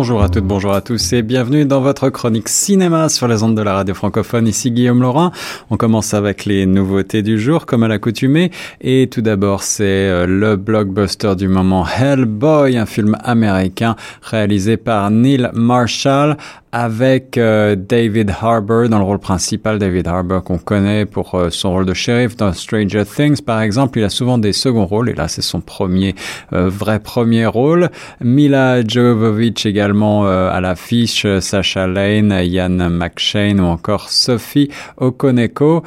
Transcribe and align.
Bonjour 0.00 0.22
à 0.22 0.30
toutes, 0.30 0.46
bonjour 0.46 0.72
à 0.72 0.80
tous 0.80 1.12
et 1.12 1.20
bienvenue 1.20 1.66
dans 1.66 1.82
votre 1.82 2.08
chronique 2.08 2.48
cinéma 2.48 3.10
sur 3.10 3.28
les 3.28 3.42
ondes 3.42 3.54
de 3.54 3.60
la 3.60 3.74
radio 3.74 3.94
francophone. 3.94 4.48
Ici 4.48 4.70
Guillaume 4.70 5.02
Laurin. 5.02 5.30
On 5.68 5.76
commence 5.76 6.14
avec 6.14 6.46
les 6.46 6.64
nouveautés 6.64 7.20
du 7.20 7.38
jour 7.38 7.66
comme 7.66 7.82
à 7.82 7.88
l'accoutumée 7.88 8.50
et 8.80 9.10
tout 9.10 9.20
d'abord 9.20 9.62
c'est 9.62 9.84
euh, 9.84 10.24
le 10.26 10.56
blockbuster 10.56 11.36
du 11.36 11.48
moment 11.48 11.86
Hellboy, 11.86 12.78
un 12.78 12.86
film 12.86 13.14
américain 13.22 13.94
réalisé 14.22 14.78
par 14.78 15.10
Neil 15.10 15.50
Marshall 15.52 16.38
avec 16.72 17.36
euh, 17.36 17.74
David 17.76 18.32
Harbour 18.40 18.88
dans 18.88 18.98
le 18.98 19.04
rôle 19.04 19.18
principal. 19.18 19.78
David 19.78 20.06
Harbour 20.06 20.42
qu'on 20.44 20.58
connaît 20.58 21.06
pour 21.06 21.34
euh, 21.34 21.50
son 21.50 21.72
rôle 21.72 21.86
de 21.86 21.94
shérif 21.94 22.36
dans 22.36 22.52
Stranger 22.52 23.04
Things 23.04 23.42
par 23.42 23.60
exemple. 23.60 23.98
Il 23.98 24.04
a 24.04 24.10
souvent 24.10 24.38
des 24.38 24.52
seconds 24.52 24.86
rôles 24.86 25.10
et 25.10 25.14
là 25.14 25.28
c'est 25.28 25.42
son 25.42 25.60
premier 25.60 26.14
vrai 26.50 27.00
premier 27.00 27.46
rôle. 27.46 27.90
Mila 28.20 28.86
Jovovich 28.86 29.66
également 29.66 30.26
euh, 30.26 30.50
à 30.50 30.60
l'affiche, 30.60 31.26
Sacha 31.40 31.86
Lane, 31.86 32.32
Ian 32.42 32.90
McShane 32.90 33.60
ou 33.60 33.64
encore 33.64 34.08
Sophie 34.08 34.70
Okoneko. 34.96 35.82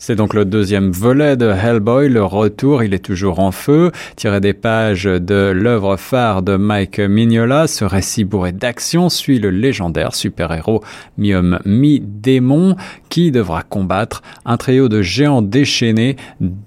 C'est 0.00 0.14
donc 0.14 0.32
le 0.32 0.44
deuxième 0.44 0.92
volet 0.92 1.36
de 1.36 1.46
Hellboy, 1.50 2.08
le 2.08 2.22
retour, 2.22 2.84
il 2.84 2.94
est 2.94 3.04
toujours 3.04 3.40
en 3.40 3.50
feu, 3.50 3.90
tiré 4.14 4.40
des 4.40 4.52
pages 4.52 5.04
de 5.04 5.50
l'œuvre 5.52 5.96
phare 5.96 6.42
de 6.42 6.56
Mike 6.56 7.00
Mignola. 7.00 7.66
Ce 7.66 7.84
récit 7.84 8.22
bourré 8.22 8.52
d'action 8.52 9.08
suit 9.08 9.40
le 9.40 9.50
légendaire 9.50 10.14
super-héros 10.14 10.84
mi-homme 11.18 11.58
mi-démon 11.64 12.76
qui 13.08 13.32
devra 13.32 13.64
combattre 13.64 14.22
un 14.44 14.56
trio 14.56 14.88
de 14.88 15.02
géants 15.02 15.42
déchaînés 15.42 16.14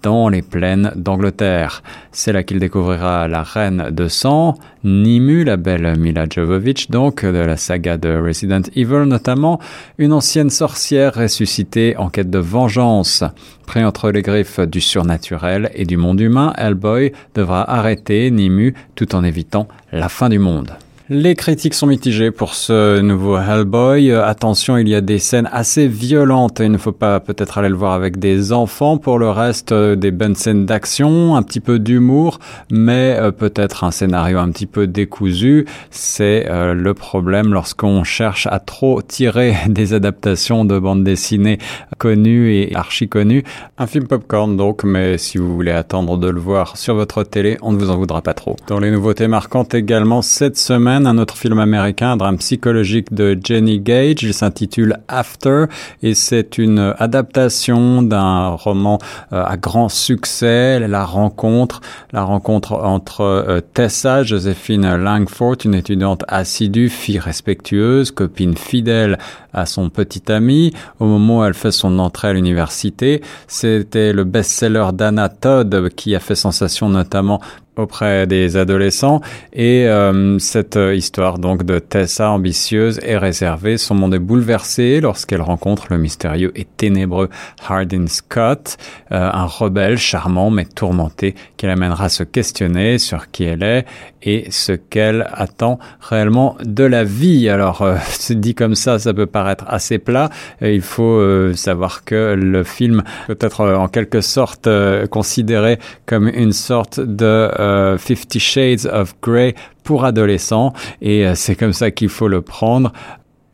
dans 0.03 0.27
les 0.27 0.41
plaines 0.41 0.91
d'Angleterre. 0.97 1.83
C'est 2.11 2.33
là 2.33 2.43
qu'il 2.43 2.59
découvrira 2.59 3.29
la 3.29 3.43
reine 3.43 3.91
de 3.91 4.09
sang, 4.09 4.55
Nimu, 4.83 5.43
la 5.43 5.57
belle 5.57 5.95
Mila 5.97 6.25
Jovovich, 6.29 6.89
donc, 6.89 7.23
de 7.23 7.37
la 7.37 7.55
saga 7.55 7.97
de 7.97 8.17
Resident 8.17 8.63
Evil 8.75 9.05
notamment, 9.05 9.59
une 9.99 10.11
ancienne 10.11 10.49
sorcière 10.49 11.13
ressuscitée 11.13 11.95
en 11.97 12.09
quête 12.09 12.29
de 12.31 12.39
vengeance. 12.39 13.20
Pris 13.65 13.83
entre 13.83 14.11
les 14.11 14.21
griffes 14.21 14.59
du 14.59 14.81
surnaturel 14.81 15.71
et 15.73 15.85
du 15.85 15.97
monde 15.97 16.19
humain, 16.19 16.53
Hellboy 16.57 17.11
devra 17.35 17.69
arrêter 17.69 18.29
Nimu 18.31 18.73
tout 18.95 19.15
en 19.15 19.23
évitant 19.23 19.67
la 19.91 20.09
fin 20.09 20.29
du 20.29 20.39
monde. 20.39 20.71
Les 21.13 21.35
critiques 21.35 21.73
sont 21.73 21.87
mitigées 21.87 22.31
pour 22.31 22.53
ce 22.53 23.01
nouveau 23.01 23.37
Hellboy. 23.37 24.11
Euh, 24.11 24.25
attention, 24.25 24.77
il 24.77 24.87
y 24.87 24.95
a 24.95 25.01
des 25.01 25.19
scènes 25.19 25.49
assez 25.51 25.85
violentes 25.85 26.61
et 26.61 26.63
il 26.63 26.71
ne 26.71 26.77
faut 26.77 26.93
pas 26.93 27.19
peut-être 27.19 27.57
aller 27.57 27.67
le 27.67 27.75
voir 27.75 27.91
avec 27.91 28.17
des 28.17 28.53
enfants. 28.53 28.97
Pour 28.97 29.19
le 29.19 29.29
reste, 29.29 29.73
euh, 29.73 29.97
des 29.97 30.11
bonnes 30.11 30.35
scènes 30.35 30.65
d'action, 30.65 31.35
un 31.35 31.43
petit 31.43 31.59
peu 31.59 31.79
d'humour, 31.79 32.39
mais 32.71 33.17
euh, 33.19 33.31
peut-être 33.31 33.83
un 33.83 33.91
scénario 33.91 34.39
un 34.39 34.51
petit 34.51 34.65
peu 34.65 34.87
décousu. 34.87 35.65
C'est 35.89 36.47
le 36.49 36.93
problème 36.93 37.51
lorsqu'on 37.51 38.05
cherche 38.05 38.47
à 38.47 38.59
trop 38.59 39.01
tirer 39.01 39.53
des 39.67 39.93
adaptations 39.93 40.63
de 40.63 40.79
bandes 40.79 41.03
dessinées 41.03 41.57
connues 41.97 42.53
et 42.53 42.73
archi 42.73 43.09
connues. 43.09 43.43
Un 43.77 43.85
film 43.85 44.07
popcorn 44.07 44.55
donc, 44.55 44.85
mais 44.85 45.17
si 45.17 45.39
vous 45.39 45.53
voulez 45.53 45.71
attendre 45.71 46.17
de 46.17 46.29
le 46.29 46.39
voir 46.39 46.77
sur 46.77 46.95
votre 46.95 47.23
télé, 47.23 47.57
on 47.61 47.73
ne 47.73 47.77
vous 47.77 47.89
en 47.89 47.97
voudra 47.97 48.21
pas 48.21 48.33
trop. 48.33 48.55
Dans 48.67 48.79
les 48.79 48.91
nouveautés 48.91 49.27
marquantes 49.27 49.73
également 49.73 50.21
cette 50.21 50.57
semaine, 50.57 51.00
un 51.05 51.17
autre 51.17 51.37
film 51.37 51.59
américain, 51.59 52.11
un 52.11 52.17
drame 52.17 52.37
psychologique 52.37 53.13
de 53.13 53.37
Jenny 53.43 53.79
Gage. 53.79 54.23
Il 54.23 54.33
s'intitule 54.33 54.97
After 55.07 55.65
et 56.03 56.13
c'est 56.13 56.57
une 56.57 56.93
adaptation 56.97 58.01
d'un 58.01 58.49
roman 58.49 58.99
euh, 59.33 59.43
à 59.45 59.57
grand 59.57 59.89
succès, 59.89 60.79
La 60.79 61.05
rencontre, 61.05 61.81
la 62.11 62.23
rencontre 62.23 62.73
entre 62.73 63.21
euh, 63.21 63.61
Tessa, 63.73 64.23
Joséphine 64.23 64.95
Langford, 64.95 65.57
une 65.65 65.75
étudiante 65.75 66.23
assidue, 66.27 66.89
fille 66.89 67.19
respectueuse, 67.19 68.11
copine 68.11 68.55
fidèle 68.55 69.17
à 69.53 69.65
son 69.65 69.89
petit 69.89 70.31
ami 70.31 70.73
au 70.99 71.05
moment 71.05 71.39
où 71.39 71.43
elle 71.43 71.53
fait 71.53 71.71
son 71.71 71.99
entrée 71.99 72.29
à 72.29 72.33
l'université. 72.33 73.21
C'était 73.47 74.13
le 74.13 74.23
best-seller 74.23 74.87
d'Anna 74.93 75.29
Todd 75.29 75.89
qui 75.89 76.15
a 76.15 76.19
fait 76.19 76.35
sensation 76.35 76.89
notamment 76.89 77.41
auprès 77.81 78.27
des 78.27 78.57
adolescents 78.57 79.21
et 79.53 79.87
euh, 79.87 80.39
cette 80.39 80.79
histoire 80.93 81.39
donc 81.39 81.63
de 81.63 81.79
Tessa 81.79 82.29
ambitieuse 82.29 82.99
est 83.03 83.17
réservée. 83.17 83.77
Son 83.77 83.95
monde 83.95 84.13
est 84.13 84.19
bouleversé 84.19 85.01
lorsqu'elle 85.01 85.41
rencontre 85.41 85.87
le 85.89 85.97
mystérieux 85.97 86.51
et 86.55 86.65
ténébreux 86.65 87.29
Hardin 87.67 88.07
Scott, 88.07 88.77
euh, 89.11 89.29
un 89.31 89.45
rebelle 89.45 89.97
charmant 89.97 90.49
mais 90.49 90.65
tourmenté 90.65 91.35
qui 91.57 91.65
l'amènera 91.65 92.05
à 92.05 92.09
se 92.09 92.23
questionner 92.23 92.97
sur 92.97 93.31
qui 93.31 93.43
elle 93.43 93.63
est 93.63 93.85
et 94.23 94.47
ce 94.51 94.73
qu'elle 94.73 95.27
attend 95.33 95.79
réellement 95.99 96.55
de 96.63 96.83
la 96.83 97.03
vie. 97.03 97.49
Alors, 97.49 97.81
euh, 97.81 97.95
dit 98.29 98.55
comme 98.55 98.75
ça, 98.75 98.99
ça 98.99 99.13
peut 99.13 99.25
paraître 99.25 99.65
assez 99.67 99.97
plat. 99.97 100.29
Il 100.61 100.81
faut 100.81 101.03
euh, 101.03 101.53
savoir 101.53 102.03
que 102.03 102.35
le 102.37 102.63
film 102.63 103.03
peut 103.27 103.37
être 103.39 103.65
en 103.65 103.87
quelque 103.87 104.21
sorte 104.21 104.69
considéré 105.09 105.79
comme 106.05 106.27
une 106.27 106.53
sorte 106.53 106.99
de 106.99 107.49
euh, 107.71 107.97
Fifty 107.97 108.39
Shades 108.39 108.85
of 108.91 109.15
Grey 109.21 109.55
pour 109.83 110.05
adolescents 110.05 110.73
et 111.01 111.25
euh, 111.25 111.35
c'est 111.35 111.55
comme 111.55 111.73
ça 111.73 111.91
qu'il 111.91 112.09
faut 112.09 112.27
le 112.27 112.41
prendre. 112.41 112.91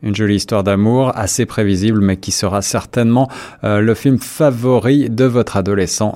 Une 0.04 0.16
jolie 0.16 0.36
histoire 0.36 0.64
d'amour, 0.64 1.12
assez 1.16 1.46
prévisible, 1.46 2.02
mais 2.02 2.18
qui 2.18 2.32
sera 2.32 2.62
certainement 2.62 3.30
euh, 3.64 3.80
le 3.80 3.94
film 3.96 4.20
favori 4.20 5.10
de 5.10 5.26
votre 5.26 5.58
adolescent 5.58 6.16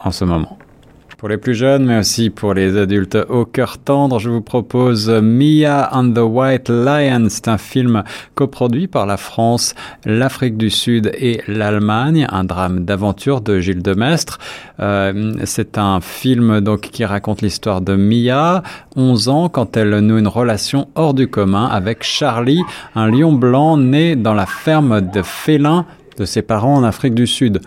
en 0.00 0.10
ce 0.12 0.24
moment. 0.24 0.58
Pour 1.16 1.30
les 1.30 1.38
plus 1.38 1.54
jeunes, 1.54 1.86
mais 1.86 2.00
aussi 2.00 2.28
pour 2.28 2.52
les 2.52 2.76
adultes 2.76 3.16
au 3.30 3.46
cœur 3.46 3.78
tendre, 3.78 4.18
je 4.18 4.28
vous 4.28 4.42
propose 4.42 5.08
Mia 5.08 5.88
and 5.94 6.12
the 6.12 6.18
White 6.18 6.68
Lion. 6.68 7.28
C'est 7.30 7.48
un 7.48 7.56
film 7.56 8.04
coproduit 8.34 8.86
par 8.86 9.06
la 9.06 9.16
France, 9.16 9.74
l'Afrique 10.04 10.58
du 10.58 10.68
Sud 10.68 11.10
et 11.18 11.40
l'Allemagne, 11.48 12.26
un 12.30 12.44
drame 12.44 12.84
d'aventure 12.84 13.40
de 13.40 13.60
Gilles 13.60 13.82
Demestre. 13.82 14.38
Euh, 14.80 15.32
c'est 15.44 15.78
un 15.78 16.02
film 16.02 16.60
donc 16.60 16.82
qui 16.82 17.06
raconte 17.06 17.40
l'histoire 17.40 17.80
de 17.80 17.96
Mia, 17.96 18.62
11 18.94 19.28
ans, 19.30 19.48
quand 19.48 19.78
elle 19.78 19.98
noue 20.00 20.18
une 20.18 20.28
relation 20.28 20.88
hors 20.96 21.14
du 21.14 21.28
commun 21.28 21.64
avec 21.64 22.02
Charlie, 22.02 22.62
un 22.94 23.10
lion 23.10 23.32
blanc 23.32 23.78
né 23.78 24.16
dans 24.16 24.34
la 24.34 24.44
ferme 24.44 25.00
de 25.00 25.22
félins 25.22 25.86
de 26.18 26.26
ses 26.26 26.42
parents 26.42 26.76
en 26.76 26.84
Afrique 26.84 27.14
du 27.14 27.26
Sud. 27.26 27.62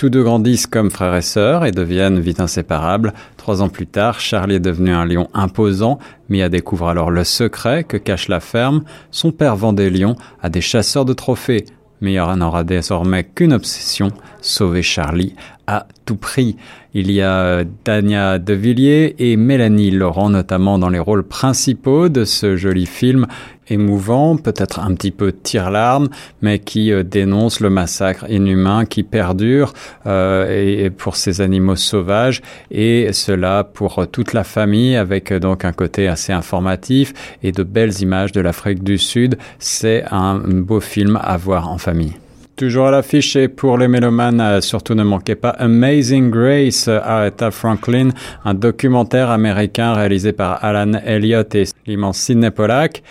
Tous 0.00 0.08
deux 0.08 0.22
grandissent 0.22 0.66
comme 0.66 0.90
frères 0.90 1.14
et 1.14 1.20
sœurs 1.20 1.66
et 1.66 1.72
deviennent 1.72 2.20
vite 2.20 2.40
inséparables. 2.40 3.12
Trois 3.36 3.60
ans 3.60 3.68
plus 3.68 3.86
tard, 3.86 4.18
Charlie 4.18 4.54
est 4.54 4.58
devenu 4.58 4.92
un 4.92 5.04
lion 5.04 5.28
imposant. 5.34 5.98
Mia 6.30 6.48
découvre 6.48 6.88
alors 6.88 7.10
le 7.10 7.22
secret 7.22 7.84
que 7.84 7.98
cache 7.98 8.28
la 8.28 8.40
ferme. 8.40 8.82
Son 9.10 9.30
père 9.30 9.56
vend 9.56 9.74
des 9.74 9.90
lions 9.90 10.16
à 10.40 10.48
des 10.48 10.62
chasseurs 10.62 11.04
de 11.04 11.12
trophées. 11.12 11.66
Mia 12.00 12.34
n'aura 12.34 12.64
désormais 12.64 13.24
qu'une 13.24 13.52
obsession, 13.52 14.08
sauver 14.40 14.80
Charlie 14.80 15.34
à 15.70 15.86
tout 16.04 16.16
prix. 16.16 16.56
Il 16.94 17.12
y 17.12 17.22
a 17.22 17.62
Dania 17.84 18.40
Devilliers 18.40 19.14
et 19.20 19.36
Mélanie 19.36 19.92
Laurent 19.92 20.28
notamment 20.28 20.78
dans 20.80 20.88
les 20.88 20.98
rôles 20.98 21.22
principaux 21.22 22.08
de 22.08 22.24
ce 22.24 22.56
joli 22.56 22.86
film 22.86 23.28
émouvant, 23.68 24.36
peut-être 24.36 24.80
un 24.80 24.92
petit 24.94 25.12
peu 25.12 25.30
tire-larme, 25.30 26.08
mais 26.42 26.58
qui 26.58 26.92
euh, 26.92 27.04
dénonce 27.04 27.60
le 27.60 27.70
massacre 27.70 28.28
inhumain 28.28 28.84
qui 28.84 29.04
perdure 29.04 29.72
euh, 30.06 30.84
et, 30.84 30.90
pour 30.90 31.14
ces 31.14 31.40
animaux 31.40 31.76
sauvages 31.76 32.42
et 32.72 33.12
cela 33.12 33.62
pour 33.62 34.08
toute 34.10 34.32
la 34.32 34.42
famille 34.42 34.96
avec 34.96 35.30
euh, 35.30 35.38
donc 35.38 35.64
un 35.64 35.72
côté 35.72 36.08
assez 36.08 36.32
informatif 36.32 37.14
et 37.44 37.52
de 37.52 37.62
belles 37.62 38.00
images 38.00 38.32
de 38.32 38.40
l'Afrique 38.40 38.82
du 38.82 38.98
Sud. 38.98 39.38
C'est 39.60 40.02
un 40.10 40.38
beau 40.38 40.80
film 40.80 41.20
à 41.22 41.36
voir 41.36 41.70
en 41.70 41.78
famille. 41.78 42.16
Toujours 42.60 42.88
à 42.88 42.90
l'affiche 42.90 43.36
et 43.36 43.48
pour 43.48 43.78
les 43.78 43.88
mélomanes, 43.88 44.60
surtout 44.60 44.94
ne 44.94 45.02
manquez 45.02 45.34
pas 45.34 45.48
Amazing 45.48 46.28
Grace, 46.30 46.88
Aretha 46.88 47.50
Franklin, 47.50 48.10
un 48.44 48.52
documentaire 48.52 49.30
américain 49.30 49.94
réalisé 49.94 50.34
par 50.34 50.62
Alan 50.62 50.92
Elliott 51.06 51.54
et 51.54 51.64
l'immense 51.86 52.18
Sidney 52.18 52.50
Pollack. 52.50 53.02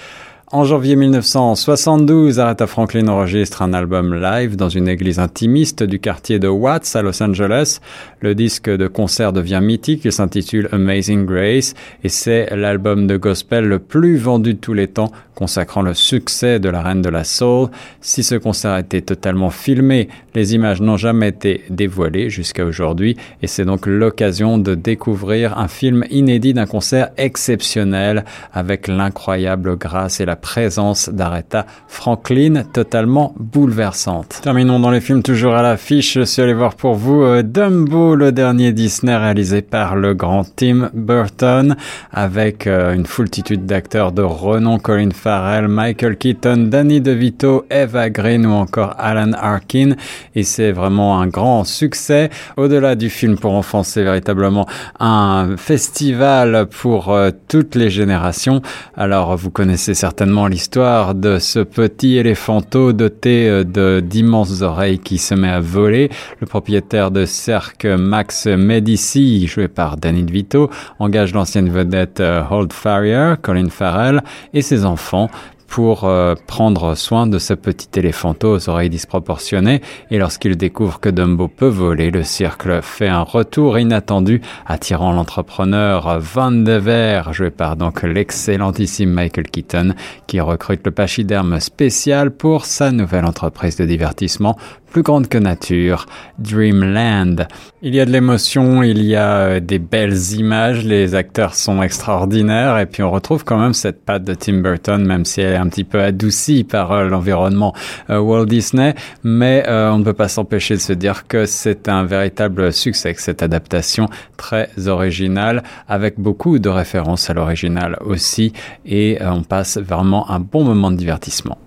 En 0.52 0.64
janvier 0.64 0.96
1972, 0.96 2.40
Aretha 2.40 2.66
Franklin 2.66 3.08
enregistre 3.08 3.62
un 3.62 3.72
album 3.72 4.16
live 4.16 4.56
dans 4.56 4.68
une 4.68 4.88
église 4.88 5.20
intimiste 5.20 5.84
du 5.84 6.00
quartier 6.00 6.40
de 6.40 6.48
Watts 6.48 6.96
à 6.96 7.04
Los 7.04 7.22
Angeles. 7.22 7.82
Le 8.20 8.34
disque 8.34 8.68
de 8.68 8.88
concert 8.88 9.32
devient 9.32 9.60
mythique, 9.62 10.06
il 10.06 10.12
s'intitule 10.12 10.68
Amazing 10.72 11.28
Grace 11.28 11.76
et 12.04 12.10
c'est 12.10 12.50
l'album 12.56 13.06
de 13.06 13.16
gospel 13.16 13.66
le 13.66 13.78
plus 13.78 14.18
vendu 14.18 14.56
de 14.56 14.60
tous 14.60 14.74
les 14.74 14.88
temps, 14.88 15.12
consacrant 15.36 15.84
le 15.84 15.94
succès 15.94 16.60
de 16.60 16.68
la 16.68 16.82
reine 16.82 17.04
de 17.04 17.10
la 17.10 17.24
soul. 17.24 17.70
Si 18.02 18.24
ce 18.24 18.34
concert 18.34 18.72
a 18.72 18.80
été 18.80 19.04
totalement 19.04 19.52
filmé, 19.52 20.10
les 20.34 20.56
images 20.56 20.82
n'ont 20.82 20.98
jamais 20.98 21.30
été 21.30 21.64
dévoilées 21.70 22.32
jusqu'à 22.32 22.66
aujourd'hui 22.66 23.18
et 23.44 23.48
c'est 23.48 23.66
donc 23.66 23.86
l'occasion 23.86 24.58
de 24.58 24.74
découvrir 24.74 25.60
un 25.60 25.68
film 25.68 26.06
inédit 26.10 26.56
d'un 26.56 26.66
concert 26.66 27.10
exceptionnel 27.18 28.26
avec 28.52 28.88
l'incroyable 28.88 29.78
grâce 29.78 30.20
et 30.20 30.26
la 30.26 30.39
présence 30.40 31.10
d'Aretha 31.10 31.66
Franklin 31.88 32.64
totalement 32.74 33.34
bouleversante. 33.38 34.40
Terminons 34.42 34.80
dans 34.80 34.92
les 34.92 35.02
films 35.02 35.24
toujours 35.24 35.54
à 35.54 35.62
l'affiche. 35.62 36.14
Je 36.16 36.22
suis 36.22 36.42
allé 36.42 36.54
voir 36.54 36.76
pour 36.76 36.96
vous 36.96 37.22
euh, 37.22 37.44
Dumbo, 37.44 38.16
le 38.16 38.32
dernier 38.32 38.72
Disney 38.72 39.16
réalisé 39.16 39.62
par 39.62 39.96
le 39.96 40.14
grand 40.14 40.44
Tim 40.56 40.90
Burton 40.94 41.76
avec 42.12 42.68
euh, 42.68 42.94
une 42.94 43.06
foultitude 43.06 43.66
d'acteurs 43.66 44.12
de 44.12 44.22
renom 44.22 44.80
Colin 44.80 45.10
Farrell, 45.12 45.68
Michael 45.68 46.18
Keaton, 46.18 46.68
Danny 46.70 47.02
DeVito, 47.02 47.66
Eva 47.70 48.10
Green 48.10 48.46
ou 48.46 48.52
encore 48.52 48.96
Alan 48.98 49.34
Arkin 49.34 49.96
et 50.36 50.44
c'est 50.44 50.72
vraiment 50.72 51.20
un 51.20 51.28
grand 51.28 51.64
succès. 51.64 52.30
Au-delà 52.58 52.96
du 52.96 53.10
film 53.10 53.38
pour 53.38 53.54
enfants, 53.54 53.84
c'est 53.84 54.04
véritablement 54.04 54.68
un 55.00 55.58
festival 55.58 56.68
pour 56.68 57.12
euh, 57.12 57.32
toutes 57.48 57.76
les 57.76 57.90
générations. 57.90 58.62
Alors 58.96 59.36
vous 59.36 59.52
connaissez 59.52 59.94
certainement 59.94 60.29
l'histoire 60.30 61.16
de 61.16 61.40
ce 61.40 61.60
petit 61.60 62.18
éléphanto 62.18 62.94
doté 62.94 63.50
euh, 63.50 63.64
de 63.64 64.00
d'immenses 64.00 64.62
oreilles 64.62 65.00
qui 65.00 65.18
se 65.18 65.34
met 65.34 65.50
à 65.50 65.60
voler. 65.60 66.10
Le 66.40 66.46
propriétaire 66.46 67.10
de 67.12 67.26
cirque 67.26 67.86
Max 67.86 68.46
Medici, 68.46 69.48
joué 69.48 69.68
par 69.68 69.98
Danny 69.98 70.24
DeVito, 70.24 70.70
engage 71.00 71.34
l'ancienne 71.34 71.70
vedette 71.70 72.20
euh, 72.20 72.44
Holt 72.50 72.74
Farrier, 72.74 73.34
Colin 73.42 73.70
Farrell 73.70 74.22
et 74.54 74.62
ses 74.62 74.86
enfants 74.86 75.30
pour 75.70 76.04
euh, 76.04 76.36
prendre 76.48 76.96
soin 76.96 77.28
de 77.28 77.38
ce 77.38 77.54
petit 77.54 77.88
éléphanto 77.96 78.56
aux 78.56 78.70
oreilles 78.70 78.90
disproportionnées 78.90 79.82
et 80.10 80.18
lorsqu'il 80.18 80.58
découvre 80.58 81.00
que 81.00 81.10
Dumbo 81.10 81.48
peut 81.48 81.68
voler, 81.68 82.10
le 82.10 82.24
cirque 82.24 82.82
fait 82.82 83.08
un 83.08 83.22
retour 83.22 83.78
inattendu 83.78 84.42
attirant 84.66 85.14
l'entrepreneur 85.14 86.20
Van 86.20 86.52
de 86.52 86.74
Ver, 86.74 87.34
joué 87.34 87.52
par 87.52 87.76
donc 87.76 88.04
l'excellentissime 88.04 89.12
Michael 89.12 89.48
Keaton, 89.48 89.94
qui 90.28 90.40
recrute 90.40 90.82
le 90.86 90.92
pachyderme 90.92 91.60
spécial 91.60 92.32
pour 92.32 92.66
sa 92.66 92.92
nouvelle 92.92 93.26
entreprise 93.26 93.78
de 93.78 93.86
divertissement 93.86 94.58
plus 94.90 95.04
grande 95.04 95.28
que 95.28 95.38
nature, 95.38 96.06
Dreamland. 96.40 97.48
Il 97.82 97.96
y 97.96 98.00
a 98.00 98.06
de 98.06 98.12
l'émotion, 98.12 98.84
il 98.84 99.04
y 99.04 99.16
a 99.16 99.36
euh, 99.38 99.60
des 99.60 99.80
belles 99.80 100.34
images, 100.34 100.84
les 100.84 101.16
acteurs 101.16 101.56
sont 101.56 101.82
extraordinaires 101.82 102.78
et 102.80 102.86
puis 102.86 103.04
on 103.04 103.12
retrouve 103.12 103.46
quand 103.46 103.58
même 103.58 103.74
cette 103.74 104.04
patte 104.04 104.24
de 104.24 104.34
Tim 104.34 104.62
Burton, 104.62 105.06
même 105.06 105.26
si 105.26 105.42
elle 105.42 105.59
un 105.60 105.68
petit 105.68 105.84
peu 105.84 106.02
adoucie 106.02 106.64
par 106.64 106.92
euh, 106.92 107.04
l'environnement 107.06 107.74
euh, 108.10 108.20
Walt 108.20 108.46
Disney, 108.46 108.96
mais 109.24 109.64
on 109.70 110.00
ne 110.00 110.04
peut 110.04 110.14
pas 110.14 110.28
s'empêcher 110.28 110.76
de 110.76 110.80
se 110.80 110.94
dire 110.94 111.28
que 111.28 111.46
c'est 111.46 111.88
un 111.88 112.04
véritable 112.04 112.74
succès, 112.74 113.14
cette 113.18 113.44
adaptation 113.44 114.08
très 114.38 114.70
originale, 114.88 115.64
avec 115.88 116.20
beaucoup 116.20 116.60
de 116.60 116.70
références 116.70 117.30
à 117.30 117.34
l'original 117.34 117.98
aussi, 118.02 118.54
et 118.86 119.18
on 119.22 119.44
passe 119.44 119.78
vraiment 119.78 120.30
un 120.32 120.40
bon 120.40 120.64
moment 120.64 120.92
de 120.92 120.98
divertissement. 120.98 121.58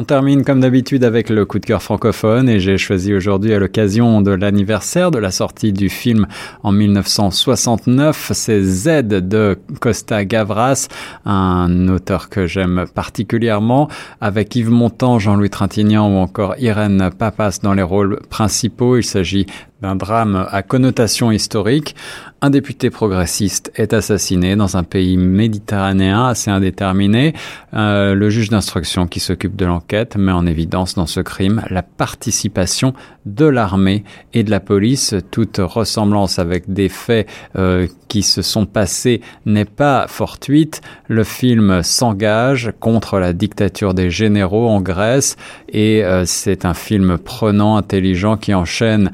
On 0.00 0.04
termine 0.04 0.44
comme 0.44 0.60
d'habitude 0.60 1.02
avec 1.02 1.28
le 1.28 1.44
coup 1.44 1.58
de 1.58 1.66
cœur 1.66 1.82
francophone 1.82 2.48
et 2.48 2.60
j'ai 2.60 2.78
choisi 2.78 3.12
aujourd'hui 3.12 3.52
à 3.52 3.58
l'occasion 3.58 4.20
de 4.20 4.30
l'anniversaire 4.30 5.10
de 5.10 5.18
la 5.18 5.32
sortie 5.32 5.72
du 5.72 5.88
film 5.88 6.28
en 6.62 6.70
1969, 6.70 8.30
c'est 8.32 8.62
Z 8.62 9.08
de 9.08 9.58
Costa 9.80 10.24
Gavras, 10.24 10.86
un 11.24 11.88
auteur 11.88 12.28
que 12.28 12.46
j'aime 12.46 12.84
particulièrement, 12.94 13.88
avec 14.20 14.54
Yves 14.54 14.70
Montand, 14.70 15.18
Jean-Louis 15.18 15.50
Trintignant 15.50 16.08
ou 16.08 16.18
encore 16.18 16.54
Irène 16.60 17.10
Papas 17.18 17.58
dans 17.64 17.74
les 17.74 17.82
rôles 17.82 18.20
principaux. 18.30 18.98
Il 18.98 19.04
s'agit 19.04 19.46
d'un 19.80 19.94
drame 19.94 20.46
à 20.50 20.62
connotation 20.62 21.30
historique. 21.30 21.94
Un 22.40 22.50
député 22.50 22.90
progressiste 22.90 23.72
est 23.74 23.92
assassiné 23.92 24.54
dans 24.54 24.76
un 24.76 24.84
pays 24.84 25.16
méditerranéen 25.16 26.26
assez 26.26 26.52
indéterminé. 26.52 27.34
Euh, 27.74 28.14
le 28.14 28.30
juge 28.30 28.48
d'instruction 28.48 29.08
qui 29.08 29.18
s'occupe 29.18 29.56
de 29.56 29.66
l'enquête 29.66 30.16
met 30.16 30.30
en 30.30 30.46
évidence 30.46 30.94
dans 30.94 31.06
ce 31.06 31.18
crime 31.18 31.64
la 31.68 31.82
participation 31.82 32.92
de 33.26 33.44
l'armée 33.44 34.04
et 34.34 34.44
de 34.44 34.52
la 34.52 34.60
police. 34.60 35.16
Toute 35.32 35.58
ressemblance 35.58 36.38
avec 36.38 36.72
des 36.72 36.88
faits 36.88 37.28
euh, 37.56 37.88
qui 38.06 38.22
se 38.22 38.42
sont 38.42 38.66
passés 38.66 39.20
n'est 39.44 39.64
pas 39.64 40.06
fortuite. 40.06 40.80
Le 41.08 41.24
film 41.24 41.82
s'engage 41.82 42.72
contre 42.78 43.18
la 43.18 43.32
dictature 43.32 43.94
des 43.94 44.10
généraux 44.10 44.68
en 44.68 44.80
Grèce 44.80 45.36
et 45.68 46.04
euh, 46.04 46.24
c'est 46.24 46.64
un 46.64 46.74
film 46.74 47.18
prenant, 47.18 47.76
intelligent 47.76 48.36
qui 48.36 48.54
enchaîne 48.54 49.10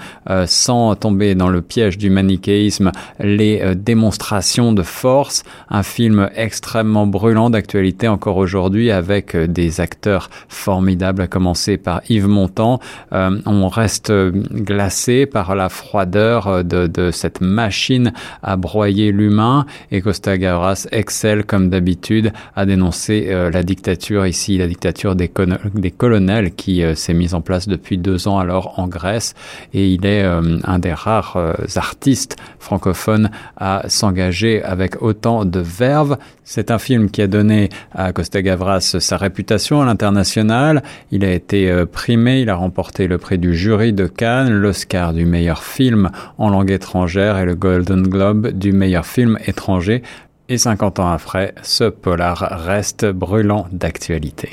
sans 0.55 0.95
tomber 0.95 1.35
dans 1.35 1.49
le 1.49 1.61
piège 1.61 1.99
du 1.99 2.11
manichéisme 2.11 2.93
les 3.19 3.61
euh, 3.61 3.75
démonstrations 3.75 4.73
de 4.73 4.83
force. 4.83 5.43
Un 5.69 5.83
film 5.83 6.31
extrêmement 6.35 7.07
brûlant 7.07 7.51
d'actualité 7.51 8.09
encore 8.09 8.37
aujourd'hui 8.37 8.91
avec 8.91 9.37
des 9.37 9.81
acteurs 9.81 10.31
formidables 10.49 11.23
à 11.23 11.27
commencer 11.27 11.77
par 11.77 12.01
Yves 12.09 12.29
Montand. 12.29 12.81
on 13.13 13.69
reste 13.69 14.13
glacé 14.13 15.27
par 15.27 15.55
la 15.55 15.69
froideur 15.69 16.65
de, 16.65 17.11
cette 17.11 17.41
machine 17.41 18.13
à 18.43 18.57
broyer 18.57 19.13
l'humain 19.13 19.67
et 19.91 20.01
Costa 20.01 20.39
Gavras 20.39 20.87
excelle 20.93 21.45
comme 21.45 21.71
d'habitude 21.71 22.33
à 22.57 22.67
dénoncer 22.67 23.27
euh, 23.29 23.51
la 23.51 23.63
dictature 23.63 24.27
ici, 24.27 24.59
la 24.59 24.67
dictature 24.67 25.15
des, 25.15 25.29
colonels 25.29 26.55
qui 26.55 26.83
euh, 26.83 26.95
s'est 26.95 27.15
mise 27.15 27.35
en 27.35 27.41
place 27.41 27.69
depuis 27.69 27.99
deux 27.99 28.29
ans 28.29 28.39
alors 28.39 28.79
en 28.79 28.89
Grèce 28.89 29.35
et 29.73 29.89
il 29.89 30.07
est 30.07 30.23
euh, 30.23 30.41
un 30.65 30.79
des 30.79 30.93
rares 30.93 31.37
artistes 31.77 32.37
francophones 32.59 33.31
à 33.57 33.83
s'engager 33.89 34.63
avec 34.63 35.03
autant 35.03 35.45
de 35.45 35.61
verve. 35.61 36.17
C'est 36.45 36.71
un 36.71 36.79
film 36.79 37.11
qui 37.11 37.23
a 37.23 37.27
donné 37.27 37.69
à 37.93 38.13
Costa 38.13 38.43
Gavras 38.43 38.97
sa 38.99 39.17
réputation 39.17 39.81
à 39.83 39.85
l'international. 39.87 40.83
Il 41.11 41.25
a 41.25 41.33
été 41.33 41.85
primé, 41.87 42.41
il 42.41 42.51
a 42.51 42.55
remporté 42.55 43.07
le 43.07 43.19
prix 43.19 43.39
du 43.39 43.55
jury 43.55 43.93
de 43.93 44.07
Cannes, 44.07 44.53
l'Oscar 44.53 45.13
du 45.13 45.25
meilleur 45.25 45.63
film 45.63 46.11
en 46.39 46.51
langue 46.51 46.71
étrangère 46.71 47.39
et 47.39 47.45
le 47.45 47.55
Golden 47.55 48.03
Globe 48.03 48.49
du 48.49 48.73
meilleur 48.73 49.07
film 49.07 49.39
étranger, 49.47 50.03
et 50.49 50.59
50 50.59 51.01
ans 51.01 51.11
après, 51.11 51.55
ce 51.63 51.85
polar 51.85 52.39
reste 52.39 53.07
brûlant 53.07 53.67
d'actualité. 53.73 54.51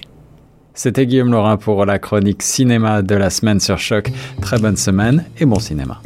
C'était 0.84 1.06
Guillaume 1.06 1.32
Laurin 1.32 1.58
pour 1.58 1.86
la 1.86 2.00
chronique 2.00 2.42
cinéma 2.42 3.04
de 3.04 3.14
la 3.14 3.30
semaine 3.30 3.60
sur 3.60 3.78
choc. 3.78 4.12
Très 4.42 4.58
bonne 4.58 4.78
semaine 4.78 5.26
et 5.40 5.46
bon 5.46 5.60
cinéma. 5.60 6.02